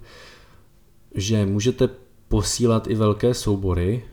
že 1.16 1.46
můžete 1.46 1.90
posílat 2.28 2.88
i 2.88 2.96
velké 2.96 3.34
soubory. 3.34 4.04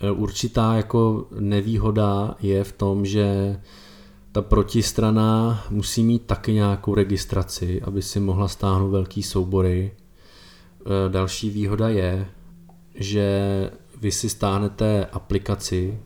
Eh, 0.00 0.10
určitá 0.10 0.74
jako 0.74 1.26
nevýhoda 1.38 2.36
je 2.40 2.64
v 2.64 2.72
tom, 2.72 3.06
že 3.06 3.60
ta 4.34 4.42
protistrana 4.42 5.64
musí 5.70 6.04
mít 6.04 6.26
taky 6.26 6.52
nějakou 6.52 6.94
registraci, 6.94 7.82
aby 7.82 8.02
si 8.02 8.20
mohla 8.20 8.48
stáhnout 8.48 8.90
velký 8.90 9.22
soubory. 9.22 9.92
Eh, 10.80 11.08
další 11.08 11.50
výhoda 11.50 11.88
je, 11.88 12.26
že 12.94 13.30
vy 14.00 14.12
si 14.12 14.28
stáhnete 14.28 15.06
aplikaci, 15.06 15.98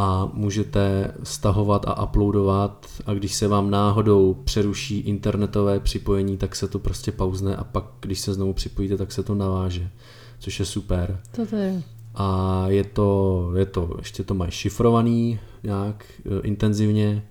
a 0.00 0.30
můžete 0.32 1.14
stahovat 1.22 1.84
a 1.88 2.04
uploadovat 2.04 2.86
a 3.06 3.14
když 3.14 3.34
se 3.34 3.48
vám 3.48 3.70
náhodou 3.70 4.34
přeruší 4.34 4.98
internetové 4.98 5.80
připojení, 5.80 6.36
tak 6.36 6.56
se 6.56 6.68
to 6.68 6.78
prostě 6.78 7.12
pauzne 7.12 7.56
a 7.56 7.64
pak, 7.64 7.84
když 8.00 8.20
se 8.20 8.34
znovu 8.34 8.52
připojíte, 8.52 8.96
tak 8.96 9.12
se 9.12 9.22
to 9.22 9.34
naváže, 9.34 9.90
což 10.38 10.60
je 10.60 10.66
super. 10.66 11.20
To 11.30 11.56
je. 11.56 11.82
A 12.14 12.64
je 12.68 12.84
to, 12.84 13.50
je 13.56 13.66
to, 13.66 13.90
ještě 13.98 14.24
to 14.24 14.34
mají 14.34 14.50
šifrovaný 14.50 15.40
nějak 15.62 16.04
e, 16.26 16.40
intenzivně, 16.46 17.22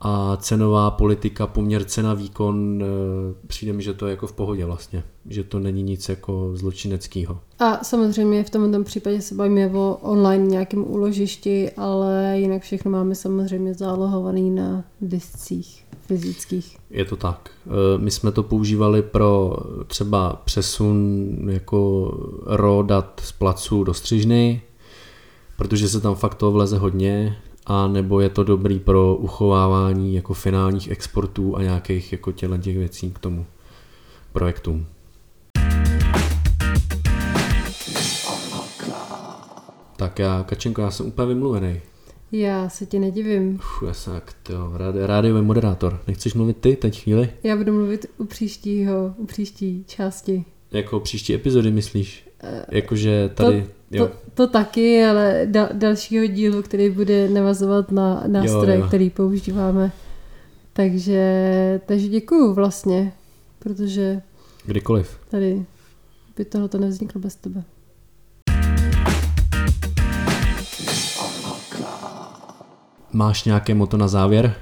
a 0.00 0.36
cenová 0.36 0.90
politika, 0.90 1.46
poměr 1.46 1.84
cena 1.84 2.14
výkon, 2.14 2.82
eh, 2.82 3.46
přijde 3.46 3.72
mi, 3.72 3.82
že 3.82 3.94
to 3.94 4.06
je 4.06 4.10
jako 4.10 4.26
v 4.26 4.32
pohodě 4.32 4.64
vlastně, 4.64 5.02
že 5.26 5.44
to 5.44 5.58
není 5.58 5.82
nic 5.82 6.08
jako 6.08 6.50
zločineckého. 6.54 7.40
A 7.58 7.84
samozřejmě 7.84 8.44
v 8.44 8.50
tomto 8.50 8.84
případě 8.84 9.20
se 9.20 9.34
bavíme 9.34 9.70
o 9.70 9.98
online 10.02 10.46
nějakém 10.46 10.90
úložišti, 10.90 11.70
ale 11.76 12.34
jinak 12.38 12.62
všechno 12.62 12.90
máme 12.90 13.14
samozřejmě 13.14 13.74
zálohovaný 13.74 14.50
na 14.50 14.84
discích 15.00 15.87
fyzických. 16.08 16.76
Je 16.90 17.04
to 17.04 17.16
tak. 17.16 17.50
Eh, 17.66 17.98
my 17.98 18.10
jsme 18.10 18.32
to 18.32 18.42
používali 18.42 19.02
pro 19.02 19.56
třeba 19.86 20.42
přesun 20.44 21.28
jako 21.50 22.12
raw 22.46 22.86
dat 22.86 23.20
z 23.24 23.32
placu 23.32 23.84
do 23.84 23.94
střižny, 23.94 24.62
protože 25.56 25.88
se 25.88 26.00
tam 26.00 26.14
fakt 26.14 26.34
to 26.34 26.52
vleze 26.52 26.78
hodně, 26.78 27.36
a 27.66 27.88
nebo 27.88 28.20
je 28.20 28.28
to 28.28 28.44
dobrý 28.44 28.78
pro 28.78 29.16
uchovávání 29.16 30.14
jako 30.14 30.34
finálních 30.34 30.90
exportů 30.90 31.56
a 31.56 31.62
nějakých 31.62 32.12
jako 32.12 32.32
těle 32.32 32.58
těch 32.58 32.78
věcí 32.78 33.10
k 33.10 33.18
tomu 33.18 33.46
projektům. 34.32 34.86
Tak 39.96 40.18
já, 40.18 40.44
Kačenko, 40.48 40.82
já 40.82 40.90
jsem 40.90 41.06
úplně 41.06 41.28
vymluvený. 41.28 41.80
Já 42.32 42.68
se 42.68 42.86
ti 42.86 42.98
nedivím. 42.98 43.54
Uf, 43.54 43.82
já 43.86 43.92
jsem 43.94 44.14
jak 44.14 44.32
to, 44.42 44.72
rádi, 44.76 44.98
rádiový 45.02 45.42
moderátor. 45.42 46.00
Nechceš 46.06 46.34
mluvit 46.34 46.56
ty 46.56 46.76
teď 46.76 47.02
chvíli? 47.02 47.30
Já 47.42 47.56
budu 47.56 47.72
mluvit 47.72 48.06
u 48.18 48.24
příštího, 48.24 49.14
u 49.16 49.26
příští 49.26 49.84
části. 49.86 50.44
Jako 50.72 51.00
příští 51.00 51.34
epizody 51.34 51.70
myslíš? 51.70 52.28
Uh, 52.42 52.50
Jakože 52.70 53.30
tady... 53.34 53.62
To, 53.62 53.68
Jo. 53.90 54.06
To, 54.06 54.12
to 54.34 54.46
taky, 54.46 55.04
ale 55.04 55.46
da, 55.50 55.68
dalšího 55.72 56.26
dílu, 56.26 56.62
který 56.62 56.90
bude 56.90 57.28
navazovat 57.28 57.90
na 57.92 58.24
nástroje, 58.26 58.82
který 58.88 59.10
používáme. 59.10 59.92
Takže, 60.72 61.80
takže 61.86 62.08
děkuju 62.08 62.54
vlastně, 62.54 63.12
protože 63.58 64.22
Kdykoliv. 64.64 65.18
tady 65.30 65.64
by 66.36 66.44
tohle 66.44 66.68
to 66.68 66.78
nevzniklo 66.78 67.20
bez 67.20 67.36
tebe. 67.36 67.64
Máš 73.18 73.44
nějaké 73.44 73.74
moto 73.74 73.96
na 73.96 74.08
závěr? 74.08 74.54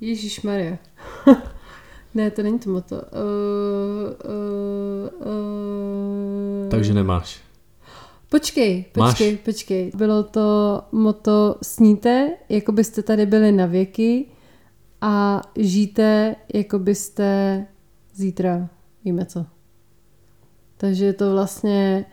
Ježíš 0.00 0.42
Maria. 0.42 0.78
ne, 2.14 2.30
to 2.30 2.42
není 2.42 2.58
to 2.58 2.70
moto. 2.70 2.96
Uh, 2.96 3.02
uh, 4.24 5.26
uh, 5.26 6.68
Takže 6.70 6.94
nemáš. 6.94 7.40
Počkej, 8.28 8.84
počkej, 8.92 9.32
Máš? 9.32 9.40
počkej. 9.44 9.92
Bylo 9.94 10.22
to 10.22 10.80
moto 10.92 11.56
sníte, 11.62 12.30
jako 12.48 12.72
byste 12.72 13.02
tady 13.02 13.26
byli 13.26 13.52
na 13.52 13.66
věky 13.66 14.26
a 15.00 15.42
žijte, 15.56 16.36
jako 16.54 16.78
byste 16.78 17.66
zítra, 18.14 18.68
víme 19.04 19.26
co. 19.26 19.46
Takže 20.76 21.04
je 21.04 21.12
to 21.12 21.32
vlastně 21.32 22.04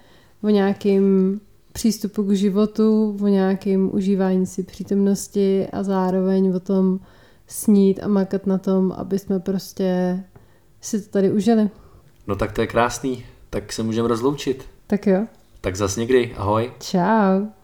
o 0.43 0.49
nějakém 0.49 1.39
přístupu 1.71 2.23
k 2.23 2.31
životu, 2.31 3.17
o 3.21 3.27
nějakém 3.27 3.95
užívání 3.95 4.45
si 4.45 4.63
přítomnosti 4.63 5.67
a 5.67 5.83
zároveň 5.83 6.53
o 6.55 6.59
tom 6.59 6.99
snít 7.47 8.03
a 8.03 8.07
makat 8.07 8.47
na 8.47 8.57
tom, 8.57 8.91
aby 8.91 9.19
jsme 9.19 9.39
prostě 9.39 10.19
si 10.81 11.01
to 11.01 11.09
tady 11.09 11.31
užili. 11.31 11.69
No 12.27 12.35
tak 12.35 12.51
to 12.51 12.61
je 12.61 12.67
krásný, 12.67 13.25
tak 13.49 13.73
se 13.73 13.83
můžeme 13.83 14.07
rozloučit. 14.07 14.65
Tak 14.87 15.07
jo. 15.07 15.27
Tak 15.61 15.75
zas 15.75 15.95
někdy, 15.95 16.33
ahoj. 16.37 16.71
Čau. 16.79 17.60